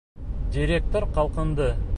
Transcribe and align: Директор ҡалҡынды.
Директор 0.55 1.07
ҡалҡынды. 1.19 1.73